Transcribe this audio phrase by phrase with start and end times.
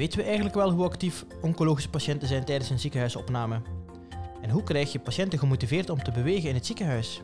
[0.00, 3.62] Weten we eigenlijk wel hoe actief oncologische patiënten zijn tijdens een ziekenhuisopname?
[4.42, 7.22] En hoe krijg je patiënten gemotiveerd om te bewegen in het ziekenhuis?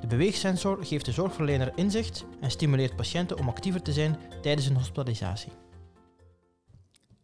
[0.00, 4.76] De beweegsensor geeft de zorgverlener inzicht en stimuleert patiënten om actiever te zijn tijdens een
[4.76, 5.52] hospitalisatie.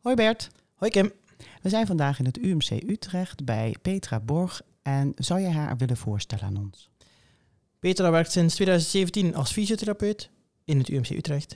[0.00, 0.48] Hoi Bert.
[0.74, 1.12] Hoi Kim.
[1.62, 5.96] We zijn vandaag in het UMC Utrecht bij Petra Borg en zou jij haar willen
[5.96, 6.90] voorstellen aan ons?
[7.78, 10.30] Petra werkt sinds 2017 als fysiotherapeut
[10.64, 11.54] in het UMC Utrecht.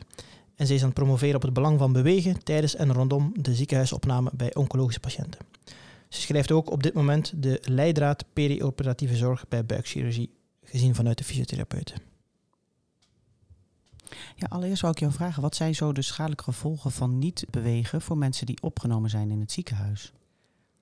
[0.57, 3.55] En zij is aan het promoveren op het belang van bewegen tijdens en rondom de
[3.55, 5.41] ziekenhuisopname bij oncologische patiënten.
[6.09, 10.31] Ze schrijft ook op dit moment de leidraad perioperatieve zorg bij buikchirurgie,
[10.65, 11.97] gezien vanuit de fysiotherapeuten.
[14.37, 18.03] Ja, allereerst zou ik jou vragen, wat zijn zo de schadelijke gevolgen van niet bewegen
[18.03, 20.13] voor mensen die opgenomen zijn in het ziekenhuis?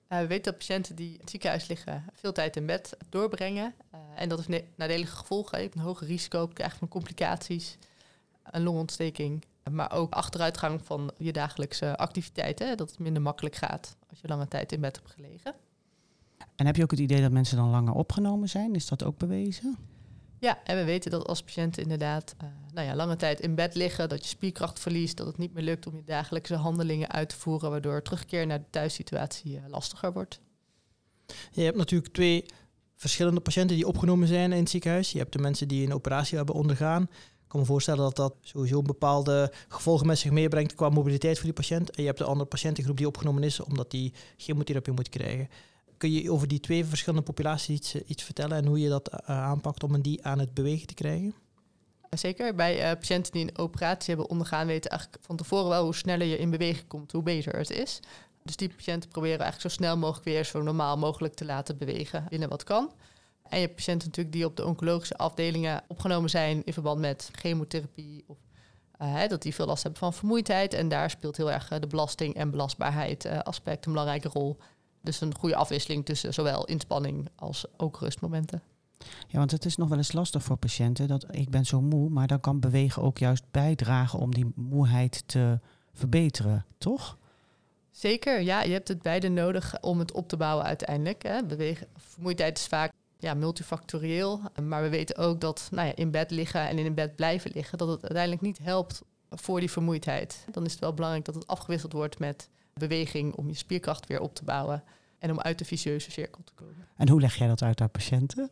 [0.09, 3.73] Uh, we weten dat patiënten die in het ziekenhuis liggen veel tijd in bed doorbrengen.
[3.93, 5.57] Uh, en dat heeft nadelige gevolgen.
[5.57, 7.77] Je hebt een hoger risico op krijgen van complicaties,
[8.43, 12.77] een longontsteking, maar ook achteruitgang van je dagelijkse activiteiten.
[12.77, 15.55] Dat het minder makkelijk gaat als je lange tijd in bed hebt gelegen.
[16.55, 18.75] En heb je ook het idee dat mensen dan langer opgenomen zijn?
[18.75, 19.77] Is dat ook bewezen?
[20.39, 23.75] Ja, en we weten dat als patiënten inderdaad uh, nou ja, lange tijd in bed
[23.75, 27.29] liggen, dat je spierkracht verliest, dat het niet meer lukt om je dagelijkse handelingen uit
[27.29, 30.39] te voeren, waardoor terugkeer naar de thuissituatie uh, lastiger wordt.
[31.51, 32.45] Je hebt natuurlijk twee
[32.95, 35.11] verschillende patiënten die opgenomen zijn in het ziekenhuis.
[35.11, 37.09] Je hebt de mensen die een operatie hebben ondergaan.
[37.45, 41.35] Ik kan me voorstellen dat dat sowieso een bepaalde gevolgen met zich meebrengt qua mobiliteit
[41.35, 41.89] voor die patiënt.
[41.89, 45.49] En je hebt de andere patiëntengroep die opgenomen is omdat die chemotherapie moet krijgen.
[45.97, 49.19] Kun je over die twee verschillende populaties iets, iets vertellen en hoe je dat uh,
[49.27, 51.33] aanpakt om die aan het bewegen te krijgen?
[52.09, 52.55] Zeker.
[52.55, 56.27] Bij uh, patiënten die een operatie hebben ondergaan, weten eigenlijk van tevoren wel hoe sneller
[56.27, 57.99] je in beweging komt, hoe beter het is.
[58.43, 62.25] Dus die patiënten proberen eigenlijk zo snel mogelijk weer zo normaal mogelijk te laten bewegen
[62.29, 62.91] binnen wat kan.
[63.49, 67.29] En je hebt patiënten natuurlijk die op de oncologische afdelingen opgenomen zijn in verband met
[67.31, 68.37] chemotherapie of
[69.01, 70.73] uh, dat die veel last hebben van vermoeidheid.
[70.73, 74.57] En daar speelt heel erg de belasting en belastbaarheid uh, aspect een belangrijke rol.
[75.01, 78.61] Dus een goede afwisseling tussen zowel inspanning als ook rustmomenten.
[79.27, 82.09] Ja, want het is nog wel eens lastig voor patiënten dat ik ben zo moe,
[82.09, 85.59] maar dan kan bewegen ook juist bijdragen om die moeheid te
[85.93, 87.17] verbeteren, toch?
[87.91, 88.61] Zeker, ja.
[88.61, 91.23] Je hebt het beide nodig om het op te bouwen uiteindelijk.
[91.23, 91.45] Hè.
[91.45, 94.41] Bewegen, vermoeidheid is vaak ja, multifactorieel.
[94.63, 97.77] Maar we weten ook dat nou ja, in bed liggen en in bed blijven liggen,
[97.77, 100.45] dat het uiteindelijk niet helpt voor die vermoeidheid.
[100.51, 104.19] Dan is het wel belangrijk dat het afgewisseld wordt met beweging om je spierkracht weer
[104.19, 104.83] op te bouwen
[105.19, 106.87] en om uit de vicieuze cirkel te komen.
[106.95, 108.49] En hoe leg jij dat uit aan patiënten?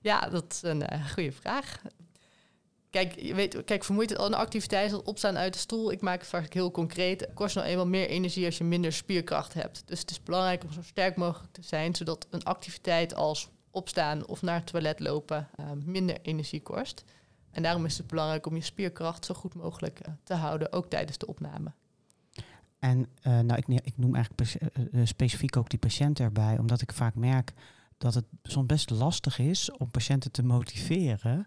[0.00, 1.82] Ja, dat is een uh, goede vraag.
[2.90, 5.92] Kijk, je weet, kijk, vermoeidheid al een activiteit als opstaan uit de stoel.
[5.92, 7.20] Ik maak het vaak heel concreet.
[7.20, 9.82] Het kost nou eenmaal meer energie als je minder spierkracht hebt.
[9.86, 14.26] Dus het is belangrijk om zo sterk mogelijk te zijn, zodat een activiteit als opstaan
[14.26, 17.04] of naar het toilet lopen uh, minder energie kost.
[17.50, 20.90] En daarom is het belangrijk om je spierkracht zo goed mogelijk uh, te houden, ook
[20.90, 21.72] tijdens de opname.
[22.78, 24.58] En uh, nou, ik, ik, noem eigenlijk
[25.04, 27.52] specifiek ook die patiënt erbij, omdat ik vaak merk
[27.98, 31.46] dat het soms best lastig is om patiënten te motiveren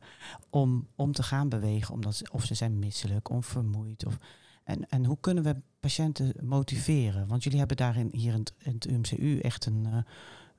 [0.49, 4.05] om, om te gaan bewegen, omdat of ze zijn misselijk of vermoeid.
[4.05, 4.17] Of,
[4.63, 7.27] en, en hoe kunnen we patiënten motiveren?
[7.27, 10.05] Want jullie hebben daarin hier in het, in het UMCU echt een,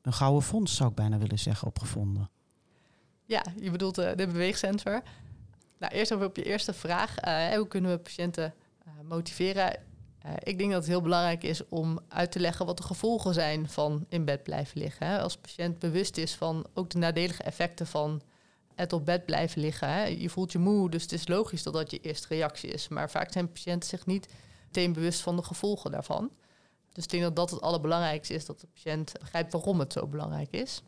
[0.04, 2.30] een gouden fonds, zou ik bijna willen zeggen, opgevonden.
[3.24, 5.02] Ja, je bedoelt uh, de beweegsensor.
[5.78, 7.24] Nou, eerst over op je eerste vraag.
[7.24, 8.54] Uh, hoe kunnen we patiënten
[9.02, 9.76] motiveren?
[10.26, 13.34] Uh, ik denk dat het heel belangrijk is om uit te leggen wat de gevolgen
[13.34, 15.06] zijn van in bed blijven liggen.
[15.06, 15.20] Hè.
[15.20, 18.22] Als patiënt bewust is van ook de nadelige effecten van
[18.74, 19.88] het op bed blijven liggen.
[19.88, 20.04] Hè.
[20.04, 22.88] Je voelt je moe, dus het is logisch dat dat je eerste reactie is.
[22.88, 24.28] Maar vaak zijn patiënten zich niet
[24.64, 26.30] meteen bewust van de gevolgen daarvan.
[26.94, 30.06] Dus ik denk dat dat het allerbelangrijkste is, dat de patiënt begrijpt waarom het zo
[30.06, 30.82] belangrijk is.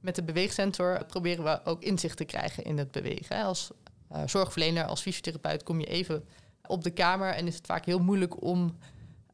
[0.00, 3.44] Met de beweegsensor proberen we ook inzicht te krijgen in het bewegen.
[3.44, 3.70] Als
[4.12, 6.24] uh, zorgverlener, als fysiotherapeut kom je even
[6.66, 8.78] op de kamer en is het vaak heel moeilijk om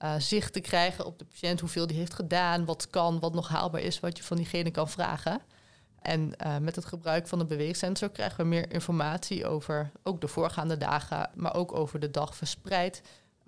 [0.03, 3.49] uh, zicht te krijgen op de patiënt, hoeveel die heeft gedaan, wat kan, wat nog
[3.49, 5.41] haalbaar is, wat je van diegene kan vragen.
[6.03, 10.29] En uh, met het gebruik van de beweegsensor krijgen we meer informatie over ook de
[10.29, 13.03] voorgaande dagen, maar ook over de dag verspreid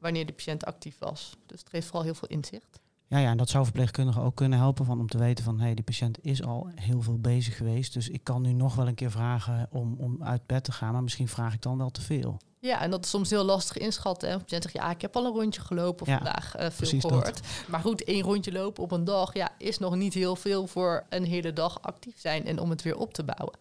[0.05, 1.37] wanneer de patiënt actief was.
[1.47, 2.81] Dus het geeft vooral heel veel inzicht.
[3.07, 5.65] Ja, ja, en dat zou verpleegkundigen ook kunnen helpen van om te weten van hé,
[5.65, 7.93] hey, die patiënt is al heel veel bezig geweest.
[7.93, 10.93] Dus ik kan nu nog wel een keer vragen om, om uit bed te gaan,
[10.93, 12.41] maar misschien vraag ik dan wel te veel.
[12.59, 14.33] Ja, en dat is soms heel lastig inschatten.
[14.33, 17.25] Een patiënt zegt, ja, ik heb al een rondje gelopen ja, vandaag, uh, veel gehoord.
[17.25, 17.43] Dat.
[17.69, 21.05] Maar goed, één rondje lopen op een dag ja, is nog niet heel veel voor
[21.09, 23.59] een hele dag actief zijn en om het weer op te bouwen.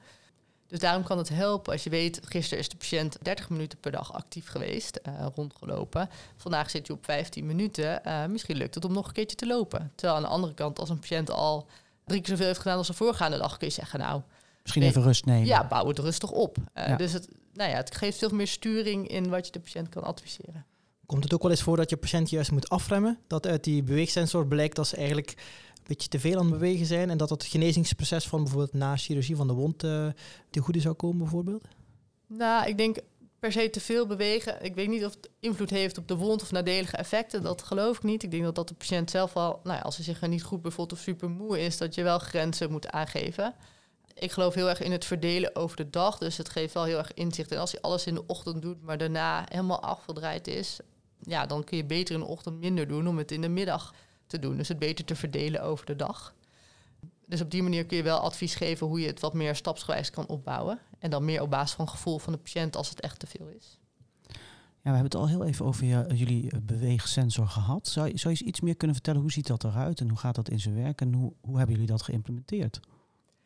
[0.74, 3.92] Dus daarom kan het helpen als je weet, gisteren is de patiënt 30 minuten per
[3.92, 6.10] dag actief geweest, uh, rondgelopen.
[6.38, 8.02] Vandaag zit je op 15 minuten.
[8.08, 9.92] Uh, misschien lukt het om nog een keertje te lopen.
[9.96, 11.68] Terwijl aan de andere kant, als een patiënt al
[12.06, 14.22] drie keer zoveel heeft gedaan als de voorgaande dag, kun je zeggen, nou...
[14.62, 15.46] Misschien even rust nemen.
[15.46, 16.58] Ja, bouw het rustig op.
[16.58, 16.96] Uh, ja.
[16.96, 20.04] Dus het, nou ja, het geeft veel meer sturing in wat je de patiënt kan
[20.04, 20.66] adviseren.
[21.14, 23.20] Komt het ook wel eens voor dat je patiënt juist moet afremmen?
[23.28, 27.10] Dat uit die beweegsensor blijkt dat ze eigenlijk een beetje te veel aan bewegen zijn
[27.10, 30.08] en dat het genezingsproces van bijvoorbeeld na chirurgie van de wond uh,
[30.50, 31.64] te goede zou komen bijvoorbeeld?
[32.28, 32.98] Nou, ik denk
[33.40, 34.64] per se te veel bewegen.
[34.64, 37.44] Ik weet niet of het invloed heeft op de wond of nadelige effecten.
[37.44, 38.24] Dat geloof ik niet.
[38.24, 40.44] Ik denk dat dat de patiënt zelf wel, nou ja, als hij zich er niet
[40.44, 43.56] goed bevoelt of super moe is, dat je wel grenzen moet aangeven.
[44.14, 46.18] Ik geloof heel erg in het verdelen over de dag.
[46.18, 47.52] Dus het geeft wel heel erg inzicht.
[47.52, 50.80] En als je alles in de ochtend doet, maar daarna helemaal afgedraaid is,
[51.26, 53.94] ja, dan kun je beter in de ochtend minder doen om het in de middag
[54.28, 54.58] te doen.
[54.58, 56.36] Dus het beter te verdelen over de dag.
[57.28, 60.10] Dus op die manier kun je wel advies geven hoe je het wat meer stapsgewijs
[60.10, 60.80] kan opbouwen.
[61.00, 63.48] En dan meer op basis van gevoel van de patiënt als het echt te veel
[63.48, 63.80] is.
[64.84, 67.88] Ja, we hebben het al heel even over je, jullie beweegsensor gehad.
[67.88, 69.22] Zou je, zou je iets meer kunnen vertellen?
[69.22, 71.02] Hoe ziet dat eruit en hoe gaat dat in zijn werk?
[71.02, 72.80] En hoe, hoe hebben jullie dat geïmplementeerd?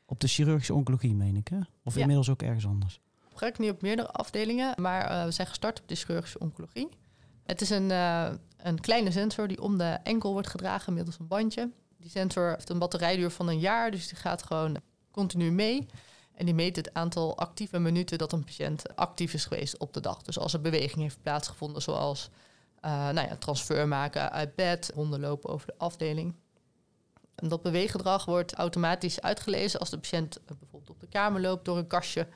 [0.06, 1.60] Op de chirurgische oncologie, meen ik, hè?
[1.84, 3.00] Of inmiddels ook ergens anders?
[3.20, 6.90] We gebruiken nu op meerdere afdelingen, maar uh, we zijn gestart op de chirurgische oncologie.
[7.48, 11.28] Het is een, uh, een kleine sensor die om de enkel wordt gedragen middels een
[11.28, 11.70] bandje.
[11.98, 14.78] Die sensor heeft een batterijduur van een jaar, dus die gaat gewoon
[15.12, 15.88] continu mee.
[16.34, 20.00] En die meet het aantal actieve minuten dat een patiënt actief is geweest op de
[20.00, 20.22] dag.
[20.22, 22.30] Dus als er beweging heeft plaatsgevonden, zoals
[22.86, 26.36] uh, nou ja, transfer maken uit bed, lopen over de afdeling.
[27.36, 31.78] En dat beweeggedrag wordt automatisch uitgelezen als de patiënt bijvoorbeeld op de kamer loopt door
[31.78, 32.28] een kastje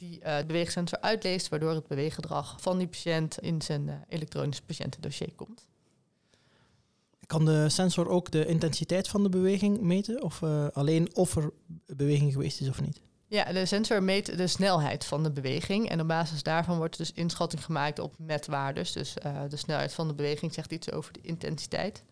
[0.00, 4.60] die uh, de beweegsensor uitleest, waardoor het beweeggedrag van die patiënt in zijn uh, elektronisch
[4.60, 5.68] patiëntendossier komt.
[7.26, 10.22] Kan de sensor ook de intensiteit van de beweging meten?
[10.22, 11.52] Of uh, alleen of er
[11.86, 13.00] beweging geweest is of niet?
[13.26, 15.88] Ja, de sensor meet de snelheid van de beweging.
[15.88, 18.92] En op basis daarvan wordt dus inschatting gemaakt op metwaardes.
[18.92, 19.14] Dus
[19.48, 22.04] de snelheid van de beweging zegt iets over de intensiteit.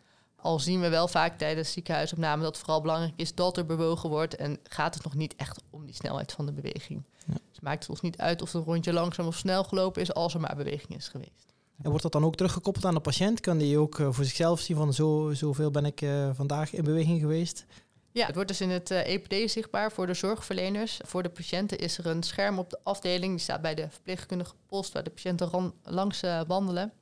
[0.49, 4.09] Al zien we wel vaak tijdens ziekenhuisopname dat het vooral belangrijk is dat er bewogen
[4.09, 4.37] wordt.
[4.37, 7.03] En gaat het nog niet echt om die snelheid van de beweging.
[7.27, 7.35] Ja.
[7.51, 10.15] Dus maakt het ons niet uit of het een rondje langzaam of snel gelopen is,
[10.15, 11.55] als er maar beweging is geweest.
[11.83, 13.41] En wordt dat dan ook teruggekoppeld aan de patiënt?
[13.41, 16.85] Kan die ook uh, voor zichzelf zien van zo, zoveel ben ik uh, vandaag in
[16.85, 17.67] beweging geweest?
[18.13, 21.01] Ja, het wordt dus in het uh, eh, EPD zichtbaar voor de zorgverleners.
[21.05, 23.33] Voor de patiënten is er een scherm op de afdeling.
[23.33, 26.93] Die staat bij de verpleegkundige post waar de patiënten langs wandelen.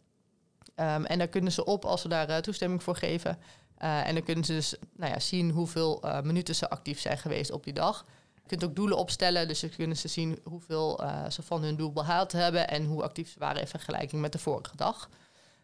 [0.81, 3.39] Um, en daar kunnen ze op als ze daar toestemming voor geven.
[3.79, 7.65] en dan kunnen ze dus nou ja, zien hoeveel minuten ze actief zijn geweest op
[7.65, 8.05] die dag.
[8.35, 11.93] Je kunt ook doelen opstellen, dus dan kunnen ze zien hoeveel ze van hun doel
[11.93, 15.09] behaald hebben en hoe actief ze waren in vergelijking met de vorige dag.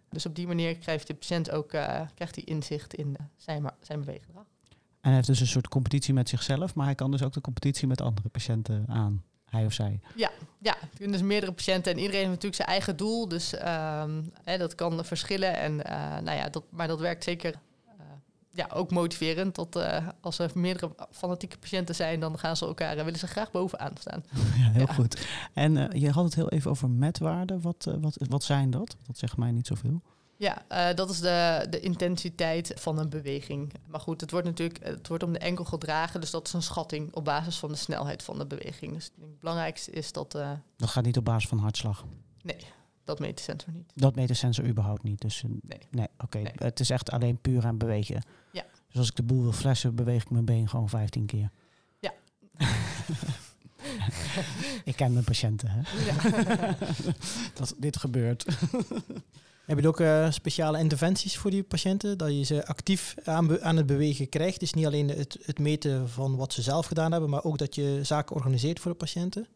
[0.09, 1.69] Dus op die manier krijgt de patiënt ook
[2.15, 4.45] krijgt hij inzicht in zijn, zijn beweeggedrag.
[5.01, 7.41] En hij heeft dus een soort competitie met zichzelf, maar hij kan dus ook de
[7.41, 10.01] competitie met andere patiënten aan, hij of zij.
[10.17, 13.29] Ja, ja het kunnen dus meerdere patiënten en iedereen heeft natuurlijk zijn eigen doel.
[13.29, 15.57] Dus um, hè, dat kan verschillen.
[15.57, 15.77] En,
[16.25, 17.55] nou ja, dat, maar dat werkt zeker
[18.53, 19.55] ja, ook motiverend.
[19.55, 23.27] Dat uh, als er meerdere fanatieke patiënten zijn, dan gaan ze elkaar uh, willen ze
[23.27, 24.25] graag bovenaan staan.
[24.59, 25.27] Ja, heel goed.
[25.53, 27.61] En je had het heel even over metwaarden.
[27.61, 28.97] Wat, wat, wat zijn dat?
[29.07, 30.03] Dat zegt mij niet zoveel.
[30.43, 33.73] Ja, dat is de, de intensiteit van een beweging.
[33.87, 36.63] Maar goed, het wordt natuurlijk het wordt om de enkel gedragen, dus dat is een
[36.63, 38.95] schatting op basis van de snelheid van de beweging.
[38.95, 40.31] Dus het belangrijkste is dat.
[40.77, 42.05] dat gaat niet op basis van hartslag.
[42.43, 42.57] Nee,
[43.05, 43.93] dat meet de sensor niet.
[43.95, 45.21] Dat meet de sensor überhaupt niet.
[45.21, 46.43] Dus nee, nee oké.
[46.55, 48.23] Het is echt alleen puur aan bewegen.
[48.53, 48.65] Ja.
[48.89, 51.51] Dus als ik de boel wil flessen, beweeg ik mijn been gewoon 15 keer.
[54.85, 55.81] Ik ken mijn patiënten, hè?
[56.05, 56.77] Ja.
[57.55, 58.47] dat dit gebeurt.
[59.67, 62.19] Heb je ook uh, speciale interventies voor die patiënten?
[62.19, 64.61] Dat je ze actief aan, aan het bewegen krijgt.
[64.61, 67.75] Dus niet alleen het, het meten van wat ze zelf gedaan hebben, maar ook dat
[67.75, 69.47] je zaken organiseert voor de patiënten?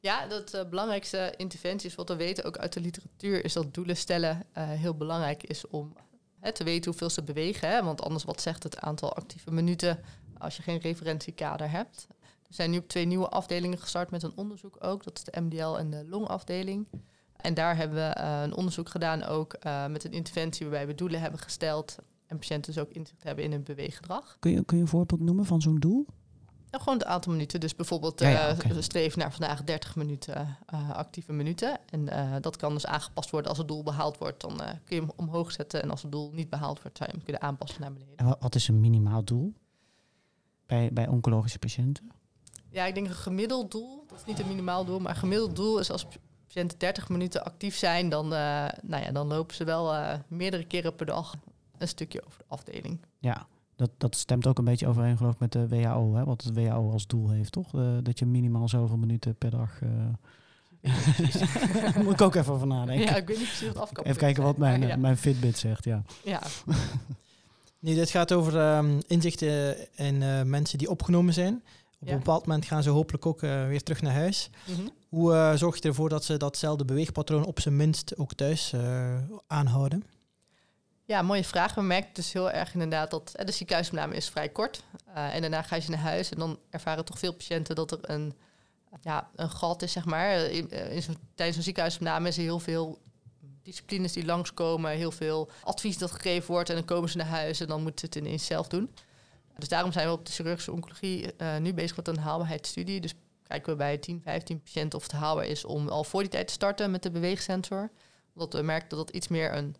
[0.00, 3.74] Ja, dat uh, belangrijkste interventie is wat we weten ook uit de literatuur, is dat
[3.74, 5.96] doelen stellen uh, heel belangrijk is om
[6.40, 7.68] hè, te weten hoeveel ze bewegen.
[7.68, 9.98] Hè, want anders wat zegt het aantal actieve minuten
[10.38, 12.06] als je geen referentiekader hebt.
[12.54, 15.04] We zijn nu op twee nieuwe afdelingen gestart met een onderzoek ook.
[15.04, 16.88] Dat is de MDL en de longafdeling.
[17.36, 19.56] En daar hebben we uh, een onderzoek gedaan ook
[19.90, 21.96] met een interventie waarbij we doelen hebben gesteld
[22.26, 24.36] en patiënten dus ook inzicht hebben in hun beweeggedrag.
[24.40, 26.06] Kun je, kun je een voorbeeld noemen van zo'n doel?
[26.70, 27.60] Nou, gewoon het aantal minuten.
[27.60, 30.58] Dus bijvoorbeeld ja, ja, uh, streven naar vandaag 30 minuten
[30.92, 31.78] actieve minuten.
[31.90, 32.08] En
[32.40, 34.40] dat kan dus aangepast worden als het doel behaald wordt.
[34.40, 35.82] Dan kun je hem omhoog zetten.
[35.82, 38.16] En als het doel niet behaald wordt, zou je hem kunnen aanpassen naar beneden.
[38.16, 39.54] En wat is een minimaal doel
[40.66, 42.10] bij, bij oncologische patiënten?
[42.74, 44.04] Ja, ik denk een gemiddeld doel.
[44.08, 45.00] Dat is niet een minimaal doel.
[45.00, 46.06] Maar een gemiddeld doel is als
[46.46, 48.08] patiënten 30 minuten actief zijn.
[48.08, 49.94] Dan, nou ja, dan lopen ze wel
[50.28, 51.34] meerdere keren per dag
[51.78, 53.00] een stukje over de afdeling.
[53.18, 56.42] Ja, dat, dat stemt ook een beetje overeen geloof ik met de WHO, hè, wat
[56.42, 57.74] het WHO als doel heeft, toch?
[57.74, 59.80] Uh, dat je minimaal zoveel minuten per dag...
[59.82, 59.90] Uh,
[62.04, 63.04] moet ik ook even over nadenken.
[63.04, 63.90] Ja, ik weet niet precies wat.
[64.02, 64.96] Even kijken wat mijn, ja.
[64.96, 66.02] mijn Fitbit zegt, ja.
[66.24, 66.40] Ja.
[67.78, 71.62] nee, dit gaat over um, inzichten in uh, mensen die opgenomen zijn
[72.04, 74.50] Op een bepaald moment gaan ze hopelijk ook eh, weer terug naar huis.
[74.64, 74.80] Mhm.
[75.08, 79.16] Hoe eh, zorg je ervoor dat ze datzelfde beweegpatroon op zijn minst ook thuis eh,
[79.46, 80.04] aanhouden?
[81.04, 81.74] Ja, mooie vraag.
[81.74, 84.82] We merken dus heel erg inderdaad dat de ziekenhuisopname is vrij kort.
[85.14, 88.34] En daarna ga je naar huis en dan ervaren toch veel patiënten dat er een,
[89.00, 90.36] ja, een gat is, zeg maar.
[90.36, 92.98] In, in zo'n- tijdens een ziekenhuisopname is er heel veel
[93.62, 97.60] disciplines die langskomen, heel veel advies dat gegeven wordt en dan komen ze naar huis
[97.60, 98.90] en dan moeten ze het ineens zelf doen.
[99.58, 103.00] Dus daarom zijn we op de chirurgische oncologie eh, nu bezig met een haalbaarheidsstudie.
[103.00, 106.30] Dus kijken we bij 10, 15 patiënten of het haalbaar is om al voor die
[106.30, 107.90] tijd te starten met de beweegsensor.
[108.34, 109.76] Omdat we merken dat het iets meer een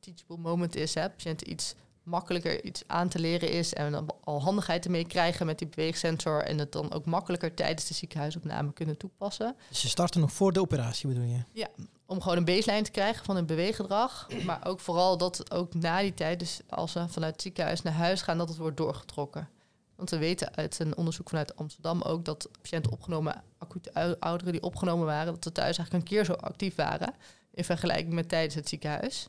[0.00, 0.94] teachable moment is.
[0.94, 1.10] Hè?
[1.10, 1.74] Patiënten iets
[2.08, 6.44] makkelijker iets aan te leren is en dan al handigheid ermee krijgen met die beweegsensor
[6.44, 9.56] en het dan ook makkelijker tijdens de ziekenhuisopname kunnen toepassen.
[9.68, 11.68] Dus ze starten nog voor de operatie, bedoel je?
[12.06, 14.28] Om gewoon een baseline te krijgen van hun beweeggedrag.
[14.44, 17.92] Maar ook vooral dat ook na die tijd, dus als ze vanuit het ziekenhuis naar
[17.92, 19.48] huis gaan, dat het wordt doorgetrokken.
[19.96, 24.52] Want we weten uit een onderzoek vanuit Amsterdam ook dat patiënten opgenomen, acute ou- ouderen
[24.52, 27.14] die opgenomen waren, dat ze thuis eigenlijk een keer zo actief waren
[27.54, 29.26] in vergelijking met tijdens het ziekenhuis.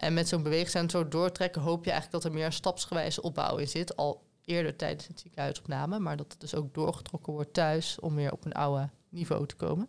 [0.00, 3.68] En met zo'n beweegsensor doortrekken hoop je eigenlijk dat er meer een stapsgewijze opbouw in
[3.68, 8.14] zit, al eerder tijdens het ziekenhuisopname, maar dat het dus ook doorgetrokken wordt thuis om
[8.14, 9.88] weer op een oude niveau te komen.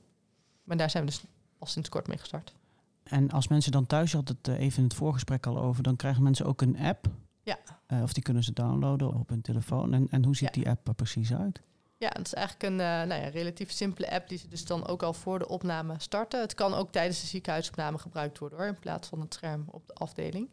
[0.64, 1.24] Maar daar zijn we dus
[1.58, 2.54] pas sinds kort mee gestart.
[3.04, 5.84] En als mensen dan thuis, je had het eh, even in het voorgesprek al over,
[5.84, 7.06] dan krijgen mensen ook een app.
[7.44, 7.58] Ja.
[7.88, 9.94] Eh, of die kunnen ze downloaden op hun telefoon.
[9.94, 10.62] En, en hoe ziet Ja.
[10.62, 11.62] die app er precies uit?
[12.02, 14.88] Ja, het is eigenlijk een eh, nou ja, relatief simpele app die ze dus dan
[14.88, 16.40] ook al voor de opname starten.
[16.42, 19.88] Het kan ook tijdens de ziekenhuisopname gebruikt worden hoor, in plaats van het scherm op
[19.88, 20.50] de afdeling.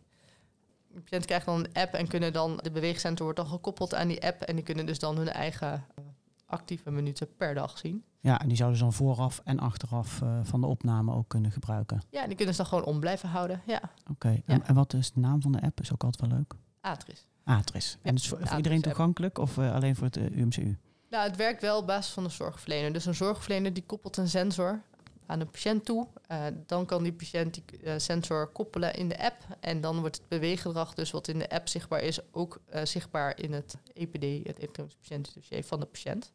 [0.92, 4.08] De patiënt krijgt dan een app en kunnen dan, de beweegsensor wordt dan gekoppeld aan
[4.08, 6.04] die app en die kunnen dus dan hun eigen eh,
[6.46, 8.04] actieve minuten per dag zien.
[8.20, 11.50] Ja, en die zouden ze dan vooraf en achteraf eh, van de opname ook kunnen
[11.50, 12.02] gebruiken.
[12.10, 13.62] Ja, en die kunnen ze dan gewoon om blijven houden.
[13.66, 14.40] Ja, Oké, Ja.
[14.46, 15.80] en, en wat is de naam van de app?
[15.80, 16.54] Is ook altijd wel leuk.
[16.80, 17.26] Atris.
[17.44, 17.98] Atris.
[18.02, 20.76] Ja, en is voor, voor iedereen toegankelijk of alleen voor het UMCU?
[21.10, 22.92] Nou, het werkt wel op basis van de zorgverlener.
[22.92, 24.82] Dus een zorgverlener die koppelt een sensor
[25.26, 26.06] aan een patiënt toe.
[26.26, 29.36] Eh, dan kan die patiënt die eh, sensor koppelen in de app.
[29.60, 33.38] En dan wordt het beweeggedrag, dus wat in de app zichtbaar is, ook eh, zichtbaar
[33.40, 36.32] in het EPD, het elektronisch patiëntendossier van de patiënt.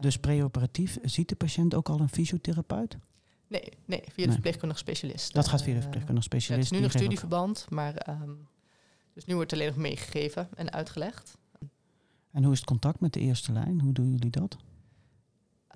[0.00, 2.96] Dus preoperatief, ziet de patiënt ook al een fysiotherapeut?
[3.48, 4.30] nee, nee, via de Nee.
[4.32, 5.32] verpleegkundig specialist.
[5.34, 6.72] Dat gaat via de Eh, verpleegkundige ja, het specialist.
[6.72, 8.30] is nu nog studieverband, maar ehm,
[9.12, 11.36] dus nu wordt het alleen nog meegegeven en uitgelegd.
[12.36, 13.80] En hoe is het contact met de eerste lijn?
[13.80, 14.56] Hoe doen jullie dat?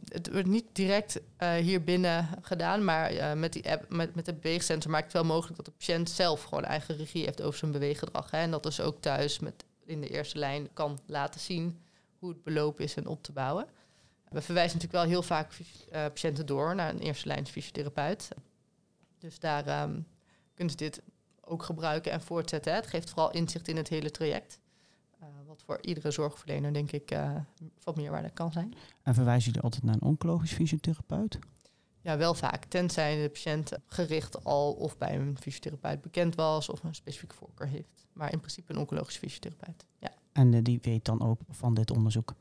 [0.05, 4.25] Het wordt niet direct eh, hier binnen gedaan, maar eh, met, die app, met, met
[4.25, 7.59] de beweegsensor maakt het wel mogelijk dat de patiënt zelf gewoon eigen regie heeft over
[7.59, 8.31] zijn beweeggedrag.
[8.31, 11.81] Hè, en dat dus ook thuis met, in de eerste lijn kan laten zien
[12.19, 13.67] hoe het belopen is en op te bouwen.
[14.29, 18.29] We verwijzen natuurlijk wel heel vaak eh, patiënten door naar een eerste lijns fysiotherapeut.
[19.19, 20.01] Dus daar ehm,
[20.55, 21.03] kunnen dit
[21.41, 22.73] ook gebruiken en voortzetten.
[22.73, 22.79] Hè.
[22.79, 24.60] Het geeft vooral inzicht in het hele traject.
[25.67, 27.37] Wat voor iedere zorgverlener denk ik eh,
[27.79, 28.75] van meerwaarde kan zijn.
[29.03, 31.39] En verwijzen jullie altijd naar een oncologisch fysiotherapeut?
[32.03, 32.65] Ja, wel vaak.
[32.65, 37.69] Tenzij de patiënt gericht al of bij een fysiotherapeut bekend was of een specifieke voorkeur
[37.69, 38.07] heeft.
[38.13, 39.85] Maar in principe een oncologisch fysiotherapeut.
[39.99, 42.35] Ja, En eh, die weet dan ook van dit onderzoek.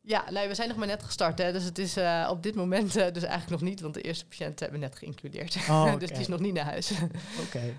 [0.00, 1.38] ja nee, we zijn nog maar net gestart.
[1.38, 4.26] Hè, dus het is eh, op dit moment dus eigenlijk nog niet, want de eerste
[4.26, 5.56] patiënt hebben we net geïncludeerd.
[5.68, 6.92] Oh, dus die is nog niet naar huis.
[7.46, 7.74] Oké.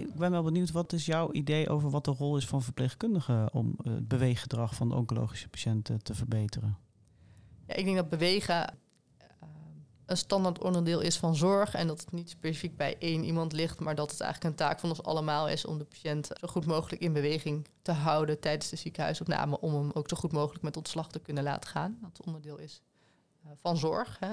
[0.00, 3.52] Ik ben wel benieuwd, wat is jouw idee over wat de rol is van verpleegkundigen
[3.52, 6.78] om eh, het beweeggedrag van de oncologische patiënten te verbeteren?
[7.70, 9.26] ja, ik denk dat bewegen eh,
[10.06, 13.80] een standaard onderdeel is van zorg en dat het niet specifiek bij één iemand ligt,
[13.80, 16.66] maar dat het eigenlijk een taak van ons allemaal is om de patiënt zo goed
[16.66, 20.76] mogelijk in beweging te houden tijdens de ziekenhuisopname, om hem ook zo goed mogelijk met
[20.76, 21.98] ontslag te kunnen laten gaan.
[22.02, 22.82] Dat onderdeel is
[23.44, 24.16] eh, van zorg.
[24.18, 24.28] Hè.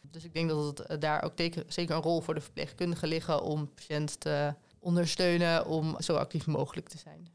[0.00, 1.32] Dus ik denk dat het daar ook
[1.68, 6.46] zeker een rol voor de verpleegkundigen liggen om de patiënt te ondersteunen om zo actief
[6.46, 7.28] mogelijk te zijn.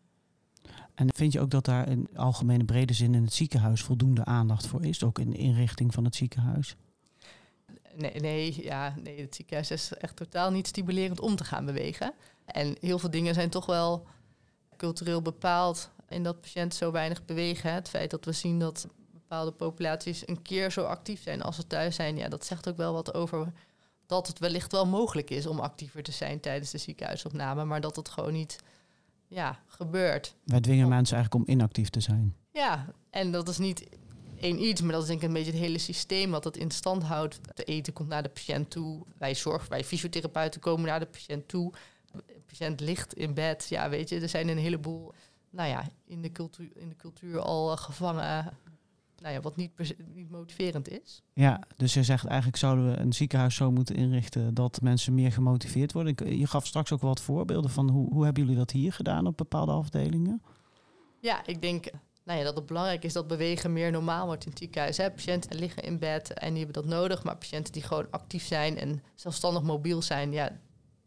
[0.96, 4.68] En vind je ook dat daar in algemene brede zin in het ziekenhuis voldoende aandacht
[4.68, 5.04] voor is?
[5.04, 6.76] Ook in de inrichting van het ziekenhuis?
[7.96, 12.14] Nee, nee, ja, nee, het ziekenhuis is echt totaal niet stimulerend om te gaan bewegen.
[12.46, 14.08] En heel veel dingen zijn toch wel
[14.78, 17.74] cultureel bepaald in dat patiënten zo weinig bewegen.
[17.74, 21.68] Het feit dat we zien dat bepaalde populaties een keer zo actief zijn als ze
[21.68, 23.54] thuis zijn, ja, dat zegt ook wel wat over
[24.08, 27.96] dat het wellicht wel mogelijk is om actiever te zijn tijdens de ziekenhuisopname, maar dat
[27.96, 28.60] het gewoon niet
[29.28, 30.36] ja, gebeurt.
[30.44, 32.36] Wij dwingen mensen eigenlijk om inactief te zijn.
[32.52, 33.88] Ja, en dat is niet
[34.40, 36.72] één iets, maar dat is denk ik een beetje het hele systeem wat het in
[36.72, 37.40] stand houdt.
[37.54, 39.06] De eten komt naar de patiënt toe.
[39.18, 41.74] Wij zorg, wij fysiotherapeuten komen naar de patiënt toe.
[42.12, 43.68] De patiënt ligt in bed.
[43.70, 45.14] Ja, weet je, er zijn een heleboel,
[45.50, 48.58] nou ja, in de cultuur, in de cultuur al gevangen.
[49.22, 49.72] Nou ja, wat niet,
[50.14, 51.22] niet motiverend is.
[51.34, 55.32] Ja, dus je zegt eigenlijk zouden we een ziekenhuis zo moeten inrichten dat mensen meer
[55.32, 56.12] gemotiveerd worden.
[56.18, 59.28] Ik- Je gaf straks ook wat voorbeelden van hoe, hoe hebben jullie dat hier gedaan
[59.28, 60.42] op bepaalde afdelingen?
[61.20, 61.86] Ja, ik denk
[62.24, 64.98] nou ja, dat het belangrijk is dat bewegen meer normaal wordt in het ziekenhuis.
[64.98, 65.12] Hè.
[65.12, 67.24] Patiënten liggen in bed en die hebben dat nodig.
[67.24, 70.60] Maar patiënten die gewoon actief zijn en zelfstandig mobiel zijn, ja,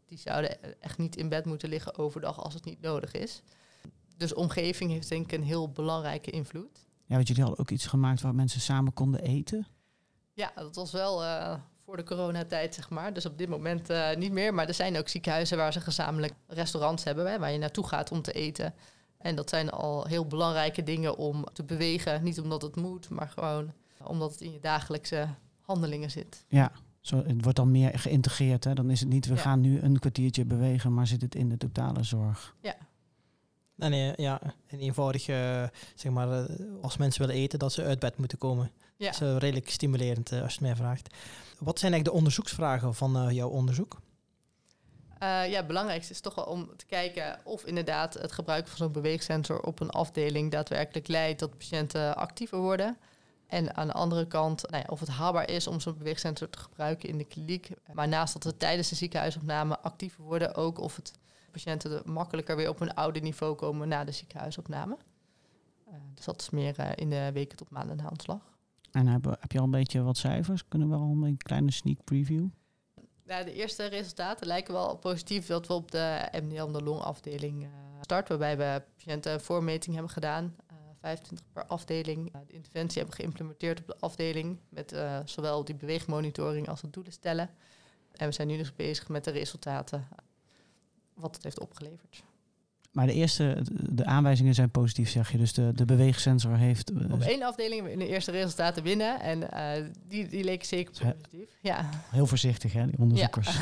[0.05, 3.41] die zouden echt niet in bed moeten liggen overdag als het niet nodig is.
[4.17, 6.89] Dus omgeving heeft denk ik een heel belangrijke invloed.
[7.05, 9.67] Ja, want jullie hadden ook iets gemaakt waar mensen samen konden eten.
[10.33, 11.53] Ja, dat was wel uh,
[11.85, 13.13] voor de coronatijd, zeg maar.
[13.13, 14.53] Dus op dit moment uh, niet meer.
[14.53, 18.11] Maar er zijn ook ziekenhuizen waar ze gezamenlijk restaurants hebben, hè, waar je naartoe gaat
[18.11, 18.73] om te eten.
[19.17, 22.23] En dat zijn al heel belangrijke dingen om te bewegen.
[22.23, 25.27] Niet omdat het moet, maar gewoon omdat het in je dagelijkse
[25.61, 26.45] handelingen zit.
[26.47, 28.63] Ja, zo, het wordt dan meer geïntegreerd.
[28.63, 28.73] Hè?
[28.73, 31.57] Dan is het niet, we gaan nu een kwartiertje bewegen, maar zit het in de
[31.57, 32.55] totale zorg.
[32.61, 32.75] Ja.
[33.81, 35.63] En nee, ja, en eenvoudig, uh,
[35.95, 36.45] zeg maar, uh,
[36.81, 38.71] als mensen willen eten, dat ze uit bed moeten komen.
[38.97, 39.05] Ja.
[39.05, 41.15] Dat is uh, redelijk stimulerend als je het mij vraagt.
[41.59, 43.99] Wat zijn eigenlijk de onderzoeksvragen van jouw onderzoek?
[45.23, 48.77] Uh, ja, het belangrijkste is toch wel om te kijken of inderdaad het gebruik van
[48.77, 52.97] zo'n beweegsensor op een afdeling daadwerkelijk leidt tot patiënten actiever worden.
[53.47, 56.59] En aan de andere kant, nou ja, of het haalbaar is om zo'n beweegsensor te
[56.59, 57.69] gebruiken in de kliniek.
[57.93, 61.11] Maar naast dat we tijdens de ziekenhuisopname actiever worden, ook of het
[61.51, 64.97] patiënten makkelijker weer op een oude niveau komen na de ziekenhuisopname.
[65.87, 68.51] Uh, dus dat is meer uh, in de weken tot maanden na ontslag.
[68.91, 70.67] En heb, heb je al een beetje wat cijfers?
[70.67, 72.45] Kunnen we al een kleine sneak preview?
[73.23, 77.69] Nou, de eerste resultaten lijken wel positief dat we op de MDL, de longafdeling, uh,
[78.01, 78.39] starten.
[78.39, 80.43] Waarbij we patiënten een voormeting hebben gedaan.
[80.71, 82.31] Uh, 25 per afdeling.
[82.47, 84.59] De interventie hebben geïmplementeerd op de afdeling.
[84.69, 87.49] Met zowel die beweegmonitoring als het doelen stellen.
[88.11, 90.07] En we zijn nu dus bezig met de resultaten.
[91.13, 92.23] Wat het heeft opgeleverd.
[92.91, 95.37] Maar de eerste, de aanwijzingen zijn positief, zeg je.
[95.37, 96.91] Dus de, de beweegsensor heeft...
[96.91, 99.19] Uh, Op één afdeling we de eerste resultaten binnen.
[99.19, 101.49] En uh, die, die leken zeker positief.
[101.61, 101.89] Ja.
[102.09, 103.57] Heel voorzichtig, hè, die onderzoekers.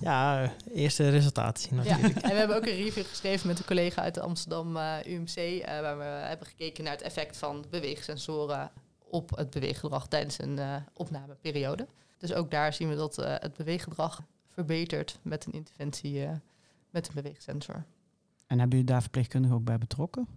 [0.00, 2.14] Ja, ja eerste resultaten zien natuurlijk.
[2.14, 2.22] Ja.
[2.22, 5.64] En we hebben ook een review geschreven met een collega uit de Amsterdam uh, UMC...
[5.66, 8.70] waar we hebben gekeken naar het effect van beweegsensoren...
[9.10, 10.58] op het beweeggedrag tijdens een
[10.92, 11.86] opnameperiode.
[12.18, 15.18] Dus ook daar zien we dat het beweeggedrag verbetert...
[15.22, 16.28] met een interventie
[16.94, 17.84] met een beweegsensor.
[18.46, 20.28] En hebben jullie daar verpleegkundigen ook bij betrokken?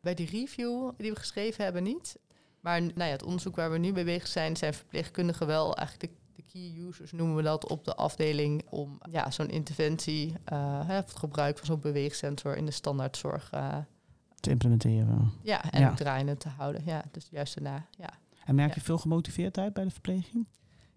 [0.00, 2.18] Bij die review die we geschreven hebben niet.
[2.60, 6.12] Maar nou ja, het onderzoek waar we nu mee bezig zijn, zijn verpleegkundigen wel eigenlijk
[6.12, 10.88] de, de key users, noemen we dat, op de afdeling om ja, zo'n interventie, uh,
[10.88, 13.76] het gebruik van zo'n beweegsensor in de standaardzorg uh,
[14.40, 15.32] te implementeren.
[15.42, 15.94] Ja, en ja.
[15.94, 16.82] draaiende te houden.
[16.84, 17.86] Ja, dus juist daarna.
[17.98, 18.10] Ja.
[18.44, 18.86] En merk je ja.
[18.86, 20.46] veel gemotiveerdheid bij de verpleging?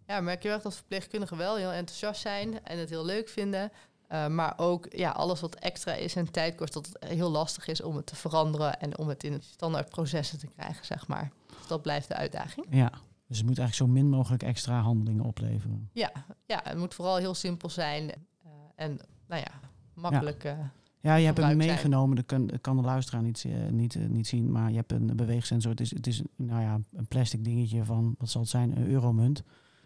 [0.08, 3.72] Ja, merk je wel dat verpleegkundigen wel heel enthousiast zijn en het heel leuk vinden.
[4.12, 7.68] Uh, maar ook ja, alles wat extra is en tijd kost, dat het heel lastig
[7.68, 11.32] is om het te veranderen en om het in standaard processen te krijgen, zeg maar.
[11.58, 12.66] Dus dat blijft de uitdaging.
[12.70, 12.90] Ja,
[13.28, 15.90] dus het moet eigenlijk zo min mogelijk extra handelingen opleveren.
[15.94, 16.12] Ja,
[16.46, 19.60] ja het moet vooral heel simpel zijn uh, en nou ja,
[19.94, 20.44] makkelijk.
[20.44, 20.58] Ja.
[20.58, 20.66] Uh,
[21.00, 22.16] ja, je hebt hem meegenomen.
[22.16, 24.52] Dat kan, kan de luisteraar niet, niet, niet zien.
[24.52, 25.72] Maar je hebt een beweegsensor.
[25.72, 28.88] Het is, het is nou ja, een plastic dingetje van, wat zal het zijn, een
[28.88, 29.44] euromunt.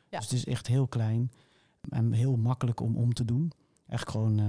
[0.09, 0.17] Ja.
[0.17, 1.31] Dus het is echt heel klein
[1.89, 3.51] en heel makkelijk om om te doen.
[3.91, 4.45] Echt gewoon uh,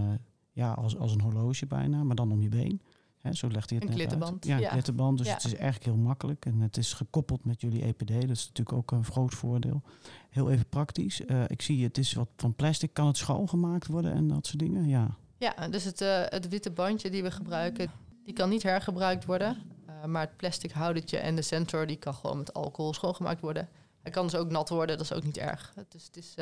[0.53, 2.81] ja, als, als een horloge bijna, maar dan om je been.
[3.21, 4.33] Hè, zo legt hij het een net klittenband.
[4.33, 4.45] uit.
[4.45, 5.19] Ja, een klittenband.
[5.19, 5.33] Dus ja.
[5.33, 6.47] het is eigenlijk heel makkelijk.
[6.47, 8.09] En het is gekoppeld met jullie EPD.
[8.09, 9.83] Dat is natuurlijk ook een groot voordeel.
[10.31, 11.21] Heel even praktisch.
[11.21, 12.95] Uh, ik zie het is wat van plastic.
[12.95, 14.89] Kan het schoongemaakt worden en dat soort dingen?
[14.89, 15.17] Ja.
[15.39, 17.91] Ja, dus het, uh, het witte bandje die we gebruiken,
[18.25, 19.57] die kan niet hergebruikt worden.
[19.89, 23.69] Uh, maar het plastic houdertje en de sensor, die kan gewoon met alcohol schoongemaakt worden.
[24.03, 25.75] Hij kan dus ook nat worden, dat is ook niet erg.
[25.89, 26.35] Dus het is...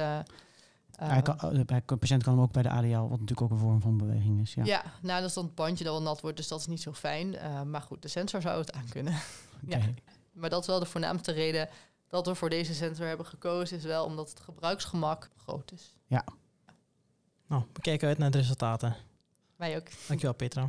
[0.97, 3.81] Hij kan, de patiënt kan hem ook bij de ADL, wat natuurlijk ook een vorm
[3.81, 4.55] van beweging is.
[4.55, 6.67] Ja, ja nou dat is dan het bandje dat wel nat wordt, dus dat is
[6.67, 7.35] niet zo fijn.
[7.35, 9.15] Uh, maar goed, de sensor zou het aankunnen.
[9.65, 9.81] Okay.
[9.81, 9.95] ja.
[10.33, 11.69] Maar dat is wel de voornaamste reden
[12.09, 15.95] dat we voor deze sensor hebben gekozen, is wel omdat het gebruiksgemak groot is.
[16.07, 16.25] Ja.
[17.47, 18.97] Nou, we kijken uit naar de resultaten.
[19.57, 19.87] Wij ook.
[20.09, 20.69] Dankjewel Petra.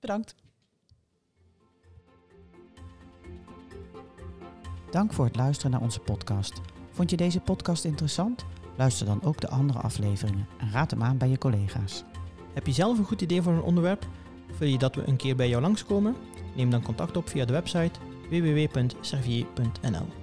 [0.00, 0.34] Bedankt.
[4.90, 6.60] Dank voor het luisteren naar onze podcast.
[6.90, 8.44] Vond je deze podcast interessant?
[8.80, 12.04] Luister dan ook de andere afleveringen en raad hem aan bij je collega's.
[12.54, 14.06] Heb je zelf een goed idee voor een onderwerp?
[14.50, 16.16] Of wil je dat we een keer bij jou langskomen?
[16.56, 17.98] Neem dan contact op via de website
[18.30, 20.19] www.servier.nl.